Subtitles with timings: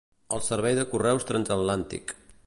[0.37, 2.17] El servei de correus transatlàntic.